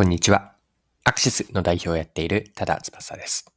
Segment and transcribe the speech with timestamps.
[0.00, 0.54] こんにちは。
[1.04, 3.52] アクシスの代表をやっている多田翼です。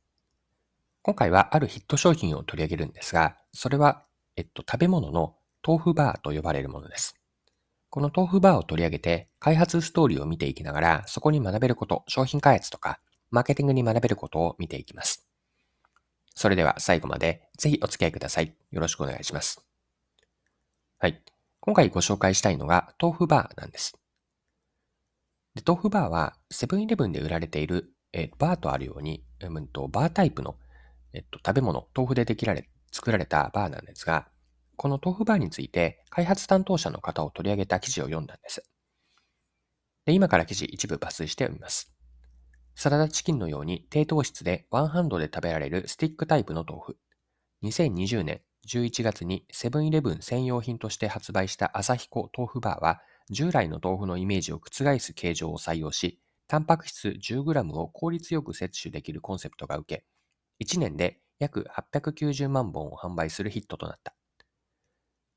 [1.01, 4.03] 今回はあるヒット商品を取り上げるんですが、それは、
[4.35, 7.15] えっと、食べ物の豆腐バーと呼ばれるものです。
[7.89, 12.99] この豆腐バーを取り上げて、開発ストーリーを見ていきながら、そこに学べること、商品開発とか、
[13.31, 15.25] マーケティングに学べることを見ていきます。
[16.35, 18.53] それでは最後までぜひお付き合いください。
[18.69, 19.63] よろしくお願いします。
[20.99, 21.23] はい。
[21.61, 23.97] 今回ご紹介したいのが豆腐バーなんです。
[25.55, 30.55] で豆腐バーはセブンイレブンで売られている、えバーとあるように、うんと、バータイプの、
[31.13, 34.27] えっと、食べ物、豆腐でできられ、作られたバーなんですが、
[34.75, 38.63] この豆腐バーについて開発担当者の方を取り上げた記事を読んだんです。
[40.05, 41.93] で今から記事一部抜粋して読みます。
[42.75, 46.97] サラダチキンのように低糖質でワンハンドで食べられるスティックタイプの豆腐。
[47.63, 60.03] 2020年11月にセブンイレブン専用品として発売した朝彦豆腐バーは従来の豆腐のイメージを覆す形状を採用し、タンパク質 10g を効率よく摂取できるコンセプトが受
[60.59, 64.13] け、1年で約890万本を販売するヒットとなった。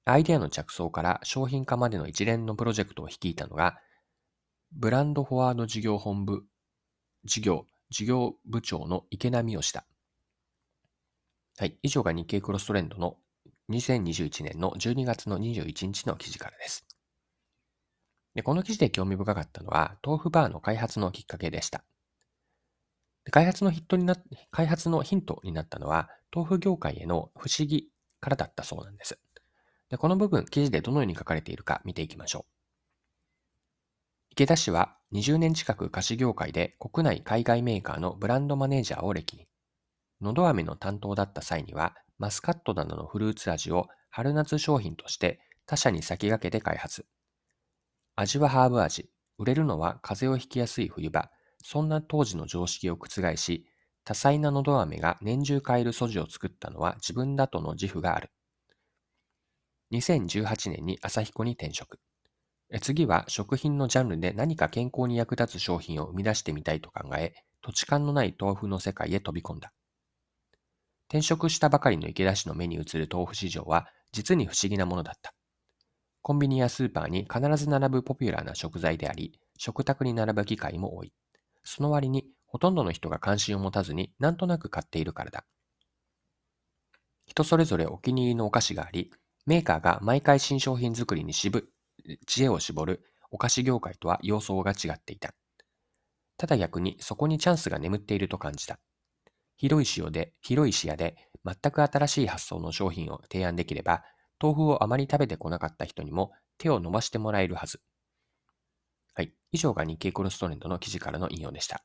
[0.04, 3.78] アイデアの着想から商品化までの一連のプロジェクトを率いたのが、
[4.72, 6.44] ブランドフォワード事業本部、
[7.24, 9.84] 事業、事業部長の池波義だ。
[11.58, 11.78] はい。
[11.82, 13.16] 以上が日経クロストレンドの
[13.70, 16.86] 2021年の12月の21日の記事からです。
[18.36, 21.82] で、この記事で興味深かったのは、豆腐バーの開発のきっかけでした。
[23.24, 24.14] で開発のヒットにな、
[24.50, 27.88] 開発のヒントになったのは、豆腐業界への不思議
[28.20, 29.18] からだったそうなんです。
[29.88, 32.52] で、この部分、記事でどのように書かれているか見ていきましょう。
[34.32, 39.46] 池田氏は20年近く菓子業界で国内海外メーカーのブランドマネージャーを歴に、
[40.20, 47.06] のど飴の担当だった際には、マスカットなどのフルーツ味を春夏商品として他社に先駆けて開発。
[48.18, 49.10] 味はハーブ味。
[49.36, 51.30] 売れるのは風邪をひきやすい冬場。
[51.62, 53.66] そんな当時の常識を覆し、
[54.04, 58.30] 多彩なのど飴が年中買える素地を作ったのは自分だとの自負がある。
[59.92, 61.98] 2018年に朝彦に転職。
[62.80, 69.74] 次は食品のジャンルで何か健康に役立つ商品を生み出してみたいと考え、土地勘のない豆腐の世界へ飛び込んだ。
[71.10, 75.35] 転職したばかりの池田氏の目に映る豆腐市場は実に不思議なものだった。
[76.26, 81.12] コンビニやスーパーに必ず並ぶポピュラーな食材であり、食卓に並ぶ機会も多い。
[81.62, 85.44] その割に、ほとんどの人が関心を持たずになんとなく買っているからだ。
[87.26, 89.12] 人それぞれお気に入りのお菓子があり、
[89.46, 91.68] メーカーが毎回新商品作りに渋
[92.26, 95.32] 知恵を絞るお菓子業界とは様相が違っていた。
[96.38, 98.80] ただ逆にそこにチャンスが眠っていると感じた。
[99.56, 104.02] 広い視野で、広い視野で全く新しい発想の商品を提案できれば、
[104.40, 107.80] 豆腐をあまり食べてこなかった人にも手を伸ばしてもらえるはず。
[109.14, 109.32] はい。
[109.52, 111.82] 以上が日経コルストレンドの記事からの引用でした。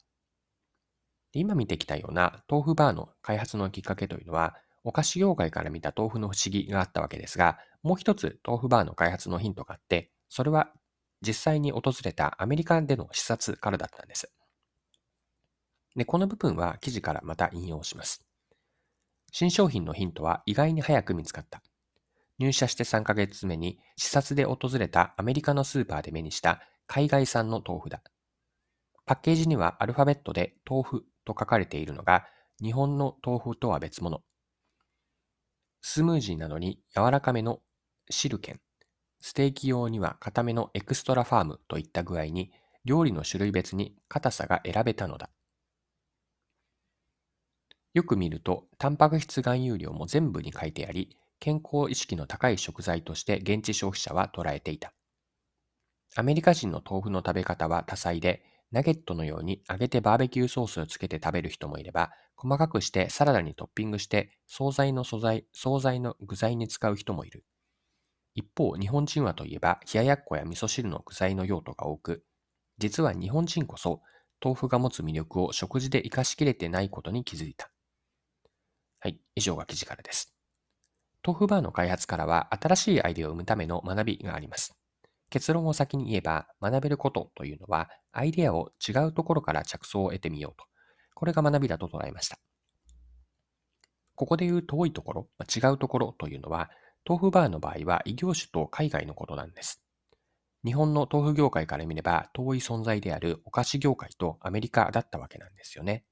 [1.32, 10.72] で今見てきたような豆腐バーの開発のきっかけというのは、お菓子業界から見た豆腐の不思議があったわけですが、もう一つ豆腐バーの開発のヒントがあって、それは
[11.22, 14.34] 実際に訪れたアメリカでの視察からだったんです。
[15.96, 18.24] で、この部分は記事からまた引用します。
[19.32, 21.62] 新商品のヒントは意外に早く見つかった。
[22.42, 28.02] 入社して3ヶ月目に視察で訪れたアメリカのスーパーで目にした海外産の豆腐だ。
[29.06, 32.26] パッケージにはアルファベットで豆腐と書かれているのが
[32.60, 34.24] 日本の豆腐とは別物。
[35.82, 37.60] スムージーなのに柔らかめの
[38.10, 38.60] シルケン、
[39.20, 42.52] ステーキ用には固めのエクストラファームといった具合に
[42.86, 45.30] 料理の種類別に硬さが選べたのだ。
[47.94, 54.94] よく見ると、タンパク質含有量も全部に書いてあり、健康意識の高い食材として現地消費者は捉えていた。
[56.16, 67.44] アメリカ人の豆腐の食べ方は多彩で、ナゲットのように揚げてバーベキューソースをつけて食べる人もいれば、細かくしてサラダにトッピングして惣菜の素材、惣菜の具材に使う人もいる。
[68.36, 72.26] 一方、日本人はといえば、冷ややっこや味噌汁の具材の用途が多く、
[72.78, 74.02] 実は日本人こそ
[74.44, 77.72] 豆腐が持つ魅力を食事で活かしきれてないことに気づいた。
[79.00, 80.34] はい、以上が記事からです。
[81.26, 84.76] 豆腐バーの開発からは新しいアイデアを生むための学びがあります。
[85.30, 90.66] 結論を先に言えば、学べることというのは、アイデアを違うところから着想を得てみようと。
[91.16, 92.38] これが学びだと捉えました。
[94.16, 96.70] ここで言う遠いところ、違うところというのは、
[97.08, 99.82] 豆腐バーの場合は異業種と海外のことなんです。
[100.64, 106.04] 日本の豆腐業界から見れば遠い存在であるお菓子業界とアメリカだったわけなんですよね。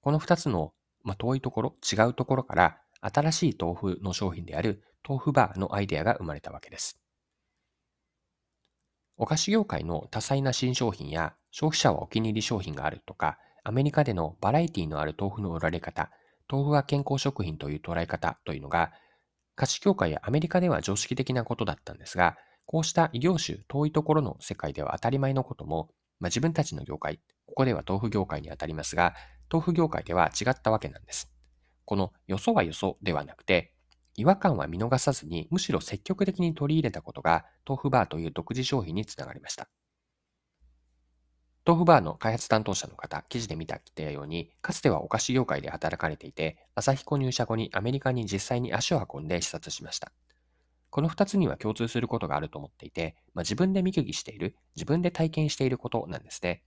[0.00, 0.72] この二つの、
[1.04, 7.00] まあ、遠いところ、違うところから新しい豆腐の商品である豆腐バーのアイデアが生まれたわけです。
[9.16, 16.10] お菓子業界の多彩な新商品や消費者はお気に入り商品があるとか、アメリカでのバラエティのある豆腐の売られ方、
[16.50, 18.92] 豆腐は健康食品という捉え方というのが、
[19.56, 25.90] 菓子業界やアメリカでは常識的なことだったんですが、こうした異業種、遠いところの世界では当たり前のことも、
[26.20, 29.14] まあ、自分たちの業界、ここでは豆腐業界に当たりますが、
[29.50, 31.37] 豆腐業界では違ったわけなんです。
[31.88, 33.72] このよそはよそではなくて、
[34.14, 39.70] 違和感は見逃さずに、むしろ積極的に取り入れたことが、豆腐バーという独自商品につながりました。
[41.64, 50.12] 豆腐バーの開発担当者の方、記事で見たように、かつてはお菓子業界で働かれていて、朝日購入社後にアメリカに実際に足を運んで視察しました。
[50.90, 56.62] この2つには共通することがあると思っていて、まあ、自分で見聞きしている、自分で体験していることなんですね。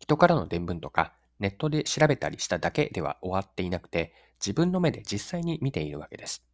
[0.00, 6.44] 人からの伝聞とか、ネットで調べたりしただけでは終わっていなくて、自分の目で実際に見ているわけです。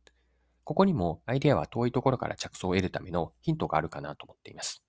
[0.64, 4.82] ここにもアイデアは遠いところから着想を得るためのヒントがあるかなと思っています。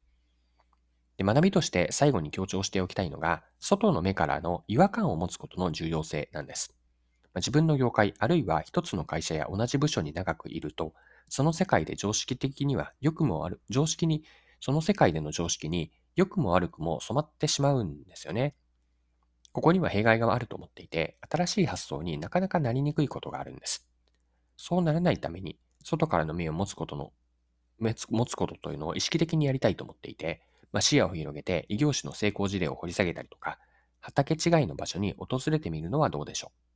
[1.17, 6.73] で学びとして最後に強調しておきたいのが、外の目からの違和感を持つことの重要性なんです。
[7.35, 10.93] 自分の業界、あるいは一つの会社や同じ部署に長くいると、
[11.29, 14.23] その世界で常識的には良くも悪、常識に、
[14.59, 18.55] その世界での常識に良くも悪くも染まってしまうんですよね。
[19.51, 23.87] ここには弊害があると思っていて、新しい発想になかなかなりにくいことがあるんです。
[24.57, 27.11] そうならないために、外からの目を持つことの、
[27.79, 33.59] 持つことというのを意識的にやりたいと思っていて、まあ、視野を広げて異業種の成功事例を掘り下げたりとか、
[33.99, 36.71] 畑違いの場所に訪れてみるのはどうでしょう。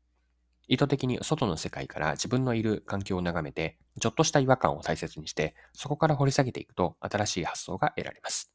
[0.68, 8.55] 意図的に外の世界から自分のいる環境を眺めて、ちょっとした違和感を大切にして、そこから掘り下げていくと新しい発想が得られます。